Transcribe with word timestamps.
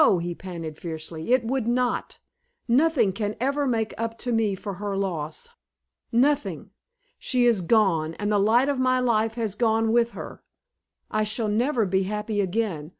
he 0.19 0.33
panted, 0.33 0.79
fiercely; 0.79 1.31
"it 1.31 1.45
would 1.45 1.67
not! 1.67 2.17
Nothing 2.67 3.13
can 3.13 3.35
ever 3.39 3.67
make 3.67 3.93
up 3.99 4.17
to 4.17 4.31
me 4.31 4.55
for 4.55 4.73
her 4.81 4.97
loss 4.97 5.51
nothing! 6.11 6.71
She 7.19 7.45
is 7.45 7.61
gone, 7.61 8.15
and 8.15 8.31
the 8.31 8.39
light 8.39 8.67
of 8.67 8.79
my 8.79 8.99
life 8.99 9.35
has 9.35 9.53
gone 9.53 9.91
with 9.91 10.13
her. 10.17 10.41
I 11.11 11.23
shall 11.23 11.49
never 11.49 11.85
be 11.85 12.01
happy 12.09 12.41
again. 12.41 12.89